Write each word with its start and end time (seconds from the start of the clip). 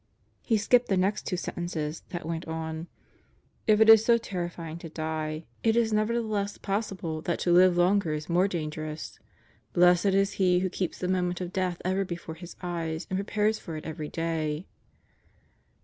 He 0.41 0.57
skipped 0.57 0.89
the 0.89 0.97
next 0.97 1.27
two 1.27 1.37
sentences, 1.37 2.01
then 2.09 2.23
went 2.25 2.47
on: 2.47 2.87
"If 3.67 3.79
it 3.79 3.87
is 3.87 4.03
so 4.03 4.17
terrifying 4.17 4.79
to 4.79 4.89
die, 4.89 5.45
it 5.61 5.75
is 5.75 5.93
nevertheless 5.93 6.57
possible 6.57 7.21
that 7.21 7.37
to 7.41 7.51
live 7.51 7.77
longer 7.77 8.11
is 8.11 8.27
more 8.27 8.47
dangerous. 8.47 9.19
Blessed 9.73 10.05
is 10.15 10.31
he 10.41 10.61
who 10.61 10.69
keeps 10.71 10.97
the 10.97 11.07
moment 11.07 11.39
of 11.39 11.53
death 11.53 11.79
ever 11.85 12.03
before 12.03 12.33
his 12.33 12.55
eyes 12.63 13.05
and 13.11 13.17
prepares 13.17 13.59
for 13.59 13.77
it 13.77 13.85
every 13.85 14.09
day." 14.09 14.65